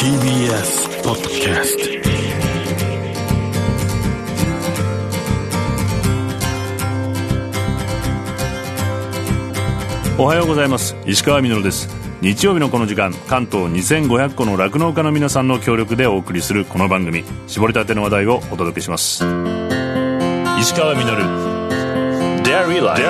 [0.00, 1.76] TBS ポッドキャス
[10.16, 10.96] トおはようございます。
[11.04, 11.94] 石川みです。
[12.22, 17.22] 日曜日のこの時間関東2500個の酪農家の皆さんの協力でお送りするこの番組。
[17.46, 19.22] 絞りたての話題をお届けします。
[20.58, 21.02] 石川み
[22.42, 23.02] Dairy Life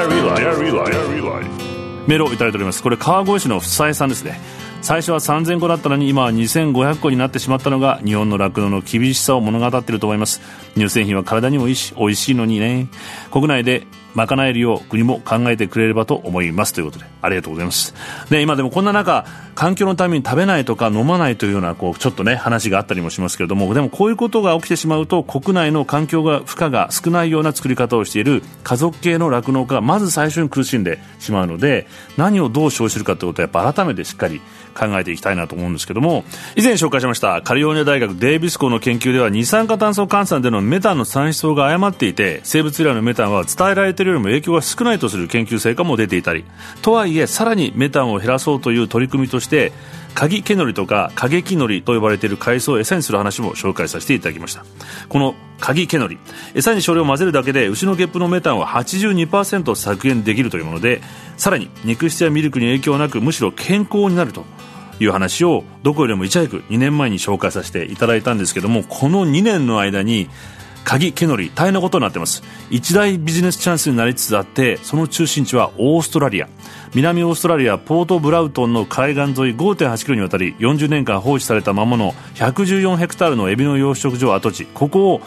[2.09, 2.83] メールをいただいております。
[2.83, 4.41] これ川越市の房江さんですね
[4.83, 10.41] 最初は3000個だったのに今は2500個になってしまったのが日本の酪農の厳しさを物語っていると思います。
[10.75, 12.89] 乳製品は体にもいいし美味しいのにね。
[13.31, 16.73] 国内で賄えるよう国も考えてくれればと思います。
[16.73, 17.95] ということでありがとうございます。
[18.31, 19.25] で今でもこんな中
[19.55, 34.41] 環境のために食べないとか飲まないというようなこうちょっとね話があったりもしますけれどもでもこういうことが起きてしまうと国内の環境が負荷が少ないような作り方をしている家族系の酪農家がまず最初に苦しんでしまうので何をどう消費するかということをやっぱ改めてしっかり
[34.75, 36.25] 考えていきたいなと思うんですけども
[36.57, 46.45] 以前紹介しましたカリフォルニア大学デイビス校の研究では二酸化炭素換算でのメタンの産出が誤っていて生物由来のメタンは伝えられているよりも影響が少ないとする研究成果も出ていたり。
[46.83, 49.73] とはいえさらにメタンを減らそうという取り組みとして
[50.15, 54.65] 鍵毛のりとか過激のりと呼ばれている海藻を餌にする話も紹介させていただきました。
[55.09, 56.19] この鍵毛のり
[56.55, 61.03] 餌に少量混ぜるだけで牛のゲップのメタンは82%削減できるというもので
[61.37, 64.45] さらに肉質やミルクに影響なくむしろ健康になると
[65.01, 70.29] いう話をどこよりもいち早く2年前に紹介させていただいたんですけどもこの2年の間に
[70.91, 72.43] 鍵毛のり大変なことになってます。
[72.69, 76.49] 一大ビジネスチャンスになりつつあってその中心地はオーストラリア。
[76.97, 84.67] 南オーストラリアポートブラウトンの海岸沿い5.8キロにわたり40年間放置されたままの114ヘクタールのエビの養殖場跡地。
[84.67, 85.21] ここを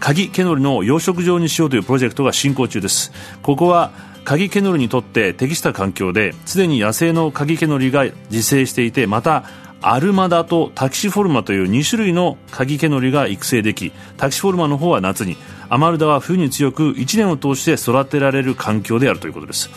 [0.00, 3.12] 鍵毛のりの養殖場にしようというプロジェクトが進行中です。
[3.42, 3.92] ここは
[4.24, 9.44] 鍵毛のりにとって適した環境ですでに野生の鍵毛のりが自生していてまた
[9.82, 15.36] アルマダとタキシフォルマという2種類の鍵毛のりが育成できタキシフォルマの方は夏に。
[15.68, 19.70] アマルダは冬に強く1年を通して育てられる環境であるということです。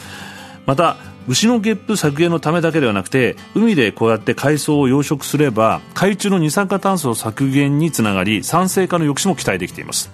[0.65, 10.11] また牛のゲップ削減のためだけではなくて海でこうやって海藻を養殖すれば海中の二酸化炭素削減につながり酸性化の抑止も期待できています。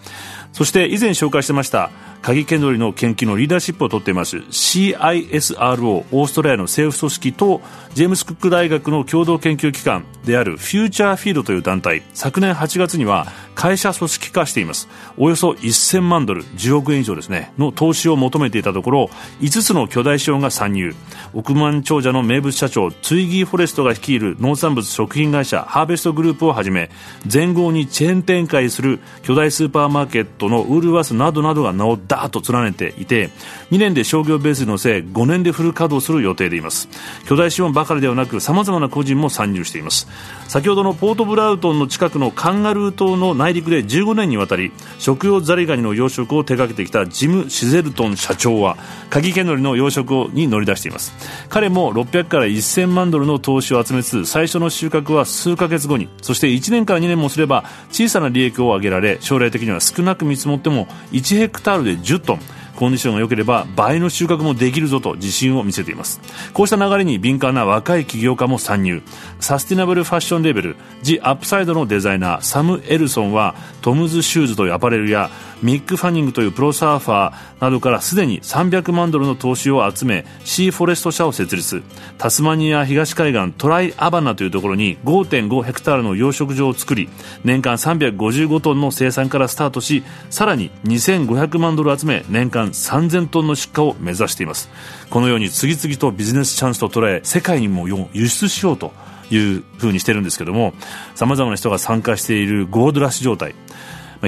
[0.51, 1.91] そして以前紹介してました
[2.22, 7.62] 鍵ケノリの研究のリーダーシップを取っています CISRO オーストラリアの政府組織と
[7.94, 14.88] ジェームス・クック大学の共同研究機関であるフューチャーフィードという団体昨年8月には会社組織化しています。
[15.17, 20.94] およそ1000万ドル10億円以上ですねの投資を求めていたところ5つの巨大資本が参入。
[21.33, 26.89] 億万長者の名物社長ツイギー・フォレストが率いる農産物食品会社ハーベストグループをはじめ
[27.25, 33.29] 全豪にチェーン展開する巨大スーパーマーケットのウールワースなどなどが名をダーッと連ねていて
[33.72, 36.90] 2年で商業ベースのせい5年でフル稼働する予定でいます。
[37.25, 40.07] 巨大資本ばかりではなくさまざまな個人も参入しています。
[40.47, 48.78] 先ほどのポートブラウトンの近くのカンガルー島の内陸で15年にわたり食用ザリガニの養殖を手掛けてきたジム・シゼルトン社長は
[49.09, 51.13] カギケノリの養殖に乗り出しています。
[51.50, 62.40] 彼も600から1000万ドルの投資を集めつつ最初の収穫は数ヶ月後にそして1年から2年もすれば小さな利益を上げられ将来的には少なく見積もっても1ヘクタールで10トン。
[62.75, 66.19] コンディションが良ければ倍の収穫もできるぞと自信を見せています。
[66.53, 69.03] こうした流れに敏感な若い起業家も参入。
[69.40, 75.30] サスティナブルファッションレーベル The Upside のデザイナーサム・エルソンはトムズ・シューズというアパレルや
[75.61, 81.83] ミック・ファニングというプロサーファーなどからすでに300万ドルの投資を集めシーフォレスト社を設立。
[82.17, 87.09] タスマニア東海岸トライアバナというところに5.5ヘクタールの養殖場を作り
[87.44, 94.69] 年間355トンの生産からスタートしさらに2500万ドル集め年間3000トンの出荷を目指しています。
[95.09, 98.94] このように次々とビジネスチャンスと捉え世界にも輸出しようと
[99.29, 100.73] いうふうにしてるんですけども
[101.16, 103.55] さまざまな人が参加しているゴールドラッシュ状態。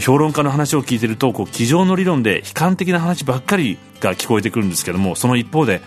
[0.01, 5.81] 評論家の話を聞いているとこう机上の理論で悲観的な話ばっかりが聞こえてくるんですけどもその一方で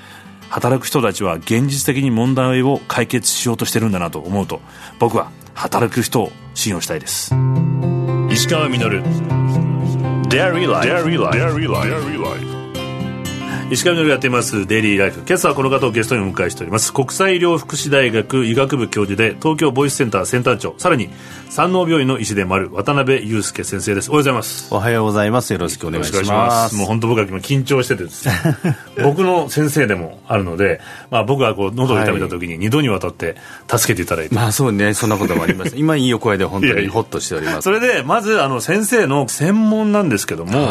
[0.49, 4.61] 働く人たちは現実的に問題を解決しようとしてるんだなと思うと
[4.99, 7.35] 僕は働く人を信用したいです。
[8.31, 9.03] 石川稔。
[10.29, 12.56] Dairy Life
[13.69, 16.93] 石上のやっていますデイリーライフ今朝はこの方をゲストにお迎えしております。
[16.93, 20.79] 国際医療福祉大学医学部教授で東京ボイスセンターセンター長。
[20.79, 21.11] さらに
[21.51, 24.11] 山王病院の医師でもある渡辺祐介先生です。
[24.11, 24.73] おはようございます。
[24.73, 25.53] おはようございます。
[25.53, 26.77] よろしくお願いします。
[26.77, 28.29] もう本当僕は今緊張しててです
[29.03, 30.81] 僕の先生でもあるので、
[31.11, 33.35] まあ、僕はこう喉を痛めた時に2度にわたって
[33.67, 34.95] 助けていただいて、まあそうね。
[34.95, 35.75] そんなこともあります。
[35.77, 37.63] 今いいお声で本当にホッとしております。
[37.63, 40.69] それでまずあの先生の専門なんですけども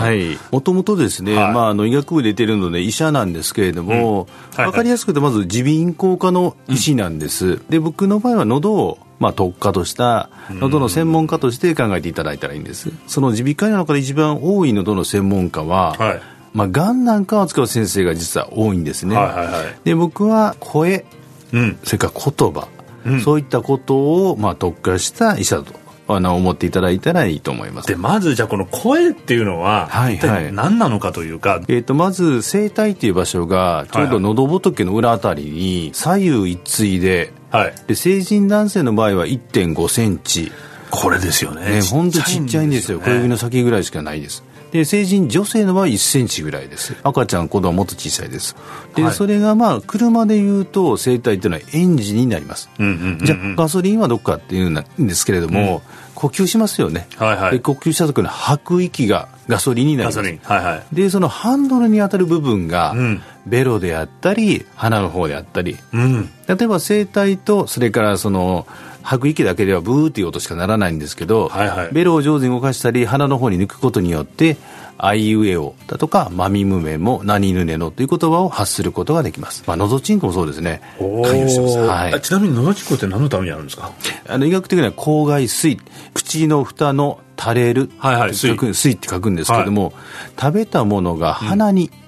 [0.52, 3.98] もともとですね、はい、まあ、あの医学部で出てるので医者なんですけれども、うん。
[3.98, 12.92] はいはい、分かりやすくてまず耳鼻咽喉科の医師なんです、うん、で僕の場合は喉をまあ、特化とした喉の専門家として考えていただいたらいいんです。
[13.08, 16.22] その耳鼻科医の中で一番多い喉の専門家は、はい。
[16.56, 21.06] まあ、がんなんかを扱う先生が実は多いんですね、はいはいはい、で僕は声、
[21.52, 22.68] うん、それから言葉、
[23.06, 25.74] うん、そういったことをまあ特化した医者と
[26.08, 27.88] あの思っていただいたらいいと思います。
[27.88, 40.52] でまずじゃあこの声っていうのは、はいはい、何なのかというか、えーと、まず声帯っていう場所がちょうど喉仏の裏あたりに左右一対で,、はい、で成人男性の場合は1 5センチ。
[40.92, 41.72] これですよね。
[41.78, 44.44] ね本当ちっちゃいんですよ、小指の先ぐらいしかないです
[44.76, 46.96] で成人女性の場合1センチぐらいです。
[47.04, 48.56] 赤ちゃん子供はもっと小さいです。
[48.96, 56.06] で、はい、それがまあ車でいうと生体っていうのはエンジンになります、うんうんうんうん、じゃあガソリンはどこかっていうんですけれども、うん。
[56.16, 68.66] 呼吸しますよね、はいはい、で呼吸した時の吐く息がガソリンになります、はいはい、でそのハンドルに当たる部分が、うん、ベロであったり鼻の方であったり、うん、例えば声帯とそれからその
[69.06, 74.58] 吐く息だけではブーっていう音しかならないんですけど、はいはい、ベロを上手に動かしたり鼻の方に抜くことによって
[74.98, 79.64] あいうえおだとか、まみむめも、なにぬねのという言葉を発することができます。
[79.68, 80.82] まあ、のどちんこもそうですね。
[80.98, 81.78] してます。
[81.78, 83.92] はい、ちなみにのどちんこって何のためにあるんですか？
[84.28, 85.80] あの医学的には口外水、
[86.14, 89.94] 口の蓋の垂れる、はいはい、水水って書くんですけども、はい、
[90.40, 92.05] 食べたものが鼻に、うん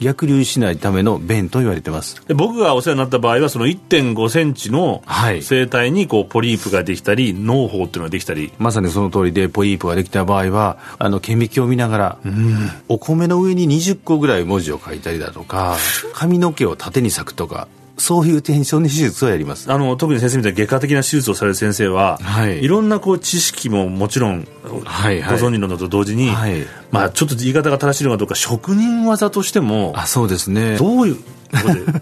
[0.00, 2.22] 逆流しないための弁と言われてます。
[2.26, 5.02] で僕がお世話になった場合はその1 5センチの
[5.42, 8.52] 生体にこうポリープができたり脳胞っていうのができたり。
[8.58, 15.76] まさにその通りでポリープができた場合はあの顕微鏡を見ながら、うん、お米の上に20個ぐらい文字を書いたりだとか
[16.12, 17.68] 髪の毛を縦に裂くとか
[17.98, 19.70] そういうテンションで手術をやります。
[19.70, 30.76] あの特に先生みたいな外科的な手術をされる先生は、はい、いろんなこう知識ももちろんご存知ののと同時に、はい、まあ、ちょっと言い方が正しいのかどうか職人技としてもあそうですね。
[30.76, 31.16] どういう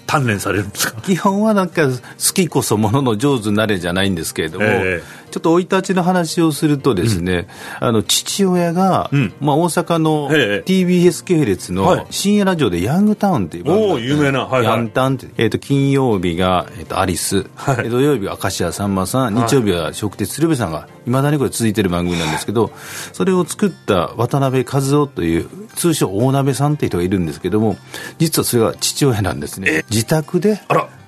[0.07, 1.01] 鍛錬されるんですか？
[1.03, 1.93] 基本はなんか好
[2.35, 7.49] きこそものの上手なれじゃないんですけれども、えー、ちょっと生い立ちの話をするとですね、
[7.81, 19.35] うん、あの父親が、うん、まあ、大阪の TBS 系列の深夜ラジオでヤングタウンっていう番組、はい、有名な、はいはい、ヤンタンって、えーと、金曜日が、えーと、アリス、はい、土曜日が明石家さんまさん。
[19.35, 22.71] 日曜日は食鉄鶴瓶さんがいまだにこれ続いてる番組なんですけど
[23.13, 27.77] それを作った渡辺和夫という通称大鍋さんっていう人がいるんですけども
[28.19, 30.61] 実はそれが父親なんですね自宅で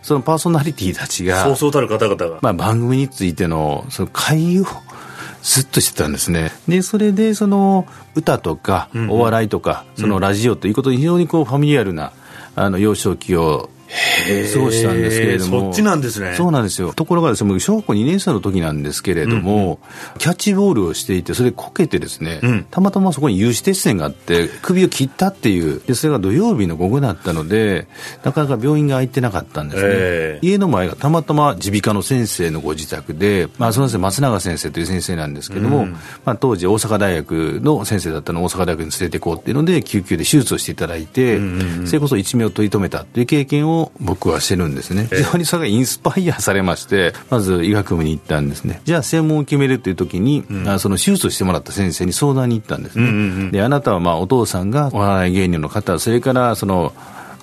[0.02, 4.64] そのパーソナリティたちがそうそうたる方々が、まあ、番組についてのその会を
[5.42, 12.12] ずっとしてたんですねでそれでその歌とかお笑いとか、そのラジオということに非常にこうファミリアルな
[12.54, 13.70] あの幼少期を
[14.52, 15.60] そうしたんですけれども。
[15.60, 16.34] そっちなんですね。
[16.36, 16.92] そうなんですよ。
[16.94, 19.78] ところがですね小学校2年生の時なんですけれども、
[20.14, 27.86] うん、キャッチボールをしていてそれでこけてですね、うん、たまたまそこに有刺鉄線があって首を切ったっていうでそれが土曜日の午後だったので
[28.24, 35.92] なかなか病院が空いてなかったんですね、えー、家の前がたまたま耳鼻科の先生のご自宅で、まあ、その先生松永先生という先生なんですけども、うん、
[36.24, 41.38] まあ、当時大阪大学の先生だったのを大阪大学に連れて行こうっていうので救急で手術をしていただいて、
[41.86, 56.92] それこそ一命を取り留めたという経験を僕はしてるんですね、非常にそれがインスパイアされまして、まず医学部に行ったんですね、じゃあ専門を決めるという時に、うん、その手術をしてもらった先生に相談に行ったんですね、うんうんうん、であなたはまあお父さんがお笑い芸人の方、それからその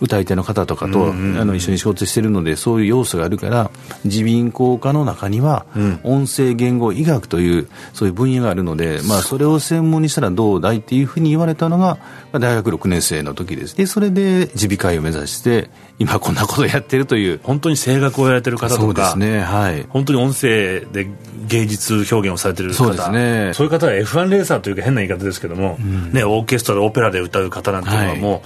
[0.01, 3.71] 歌い手の方とかと、あの一緒に仕事してるのでそういう要素があるから
[4.03, 5.65] 耳鼻咽喉科の中には、
[6.03, 11.97] 音声言語医学というそういう分野があるので、まあ、それを専門にしたらどうだいっていうふうに言われたのが、
[12.33, 13.75] 大学6年生の時です。
[13.75, 17.39] でそれで耳鼻科医を目指して今こんなことをやってるという。
[17.43, 19.85] 本当に声楽をやられてる方とかそうですねはい。
[19.89, 21.07] 本当に音声で
[21.47, 22.75] 芸術表現をされてる方。
[22.75, 23.51] そうですね。
[23.53, 28.41] そういう方は F1 レーサーというか変な言い方ですけども、うん、ね、オーケストラオペラで歌う方なんていうのはもう、はい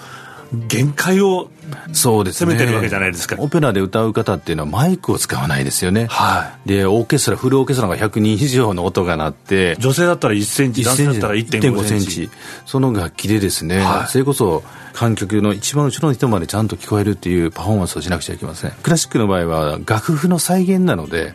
[0.67, 1.49] 限界を
[1.91, 3.35] そうですね、攻めてるわけじゃないですか。
[3.39, 9.75] オペラで歌う方っていうのはマイクを使わないですよね、はい、でオーケストラフルオーケストラが100人以上の音が鳴って。
[9.79, 12.29] 女性だったら1センチ男性だったら1.5センチ。
[12.65, 18.71] その楽器でですね、はい、それこそ観客の一番後ろの人までちゃんと聞こえるっていうパフォーマンスをしなくちゃいけません。
[18.71, 21.33] クラシックの場合は楽譜の再現なので、うん、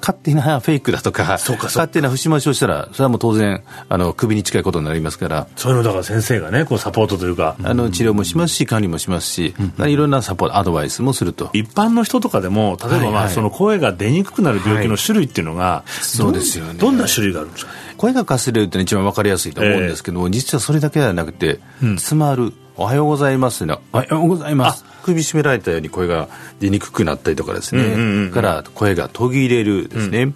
[0.00, 1.38] 勝手なフェイクだとか。
[1.46, 5.46] 勝手な節回しをしたらそれはもう当然あの首に近いことになりますから。
[5.56, 7.56] そういうのだから先生がねこうサポートというか。
[7.62, 17.72] あの治療もしますし管理もしますし、うん、いろんなサポートアドバイスもすると一般の人とかでも例えばまあその声が出にくくなる病気の種類っていうのが、はい、そうですよねどんな種類があるんですか？
[17.96, 23.78] 声がかすれるってのは一番分かりやすいと思うんですけども、えー、実はそれだけではなくて、うん、詰まるおはようございますね。
[23.92, 24.84] おはようございます。
[25.02, 26.28] 首絞められたように声が
[26.60, 28.30] 出にくくなったりとかですね。
[28.30, 30.34] から声が途切れるですね。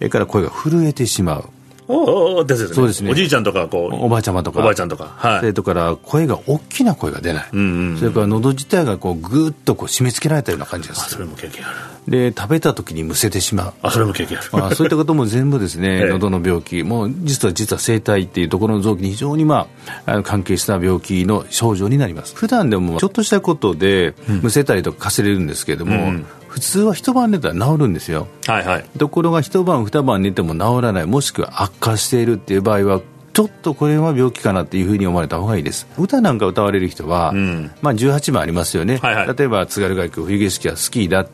[0.00, 1.48] うから声が震えてしまう。
[1.88, 2.74] おおですよね。
[2.74, 3.10] そうですね。
[3.10, 5.14] おじいちゃんとかこうおばあちゃまとかおばあちゃんとか。
[5.16, 5.40] はい。
[5.40, 11.06] それとから声が大きな声が出ない、うんうんそれから喉自体がこうぐーっとこう締め付けられたような感じがする。
[11.06, 11.76] あそれも経験ある。
[12.08, 13.74] で食べた時にむせてしまう。
[13.82, 14.48] あそれも経験ある。
[14.52, 16.08] まあ、そういったことも全部ですね、 ええ。
[16.10, 19.66] 喉の病気、もう実は実は声帯っていうところの臓器に非常に、ま
[20.06, 22.34] あ、関係した病気の症状になります。
[22.34, 28.28] 普段でもちょっとしたことで、むせたりとかかせれるんですけれども、うん普通は一晩寝たら治るんですよ。
[28.46, 33.02] はいはいところが一晩二晩寝ても治らない、もしくは悪化しているっていう場合は、
[33.34, 35.86] ちょっとこれは病気かなっていうふうに思われた方がいいです。
[35.98, 38.96] 歌なんか歌われる人は、んまあ18番ありますよね。
[38.96, 41.26] はいはい例えば津軽海峡冬景色はスキーだ。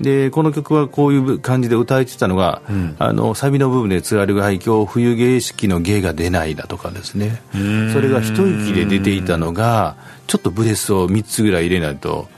[0.00, 2.62] で、この曲はこういう感じで歌えてたのが、
[2.98, 7.42] あの、サビの部分で津軽海峡冬景色の芸が出ないだとかですね。
[7.52, 9.96] それが一息で出ていたのが、
[10.28, 12.28] ちょっとブレスを3つぐらい入れないと、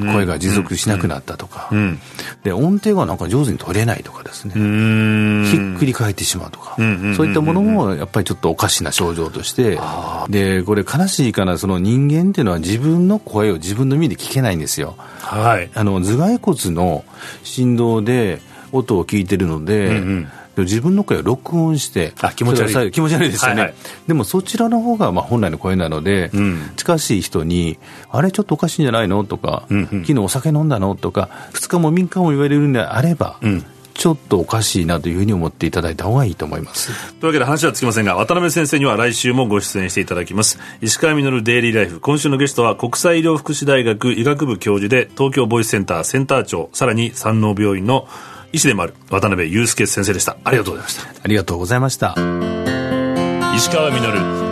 [0.00, 1.98] 声が持続しなくなったとか、うん。
[2.42, 9.78] で音程がなんか上手に取れないとかですね、ひっくり返ってしまうとか、んうんうんうんそういったものもやっぱりちょっとおかしな症状として、
[10.28, 14.94] でこれ、悲しいかな、その人間っていうのは自分の声を自分の耳で聞けないんですよ。
[15.20, 15.70] はい。
[15.74, 17.04] あの頭蓋骨の
[17.42, 18.40] 振動で
[18.72, 20.28] 音を聞いてるので、うん
[20.62, 22.90] 自分の声を録音してあ気持ち悪い。
[22.90, 23.78] 気持ち悪いですよね、はいはい。
[24.08, 26.70] でもそちらの方がまあ本来の声なので、うん。
[26.76, 27.78] 近しい人に
[28.10, 29.86] あれちょっとおかしいんじゃないのとか、うんうん。
[30.02, 33.64] 昨日お酒飲んだのとか2日も3日も言われるんであれば、ん。
[34.00, 36.90] ちょっとおかしいなというふうに思っていただいた方がいいと思います。
[37.20, 40.58] というわけで話はつきませんが渡辺先生には来週もご出演していただきます。
[40.80, 48.08] 石川稔デイリーライフ今週のゲストは国際医療福祉大学医学部教授で東京ボイスセンターセンター長さらに山王病院の
[48.52, 50.36] 医師でもある渡辺祐介先生でした。
[50.44, 51.02] ありがとうございました。
[51.22, 52.14] ありがとうございました。
[53.56, 54.50] 石川稔。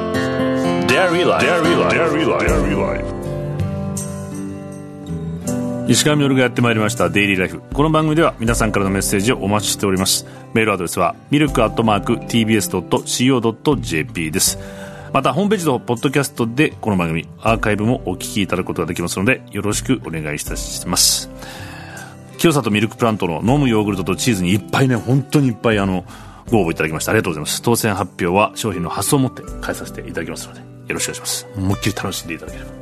[0.87, 3.05] Dairy Life Dairy Life
[5.89, 10.27] 石川稔がやってまいりました「デイリーライフ」この番組では皆さんからのメッセージをお待ちしております。
[10.55, 14.59] メールアドレスはミルクアットマーク TBS.CO.JP です。
[15.13, 21.31] またホームページとポッドキャストでこの番組アーカイブもお聞きいただくことができますのでよろしくお願いいたします
[22.39, 26.05] 清里ミルクプラントの飲むヨーグルトとチーズにいっぱいね本当にいっぱいあの
[26.51, 27.61] ご応募いただきましてありがとうございます。
[27.61, 31.47] 当選発表は商品の発送をもって返させていただきますのでよろしくお願いします。
[31.57, 32.79] 思いっきり楽しんでいただければ。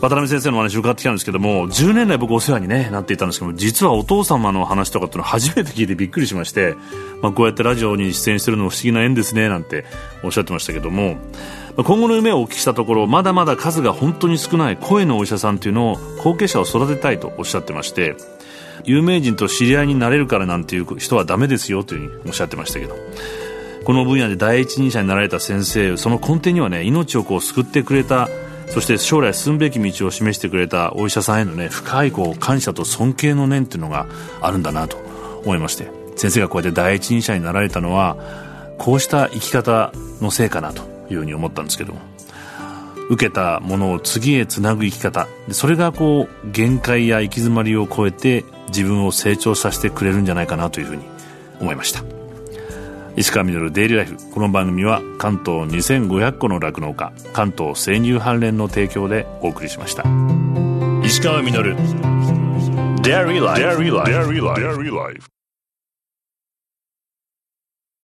[0.00, 6.74] 渡辺先生のお話を伺ってきたんですけども10年来僕お世話に、ね、なっていたんですけども実はお父様の話とかってのを初めて聞いてびっくりしまして、
[7.20, 9.84] まあ、こうやってラジオに出演してるのも不思議な縁ですねなんて
[10.24, 11.18] おっしゃってましたけども
[11.76, 18.16] 今後の夢をお聞きしたところまだまだ数が本当に少ない声のお医者さんというのを後継者を育てたいとおっしゃってまして
[18.84, 22.96] 有名人と知り合いになれるからなんていう人はダメですよというふうにおっしゃってましたけど。
[23.84, 28.28] この分野で第一人者になられた先生その根底にはね命をこう救ってくれた
[28.68, 34.06] そして将来進むべき道を示してくれたお医者さんへのね深いこう感謝と尊敬の念っていうのが
[34.40, 34.98] あるんだなと
[35.44, 35.90] 思いまして。
[36.16, 38.16] 先生がこうやって第一人者になられたのは
[38.78, 42.00] こうした生き方のせいかなというふうに思ったんですけども。
[43.08, 45.26] 受けたものを次へつなぐ生き方。
[45.50, 51.04] それがこう限界や行き詰まりを超えて自分を成長させてくれるんじゃないかなというふうに
[51.60, 52.02] 思いました。
[53.16, 54.16] 石川稔デイリーライフ。
[54.30, 60.04] この番組は関東2500個の酪農家関東生乳関連の提供でお送りしました。
[61.04, 61.74] 石川稔
[63.02, 65.39] Dairy Life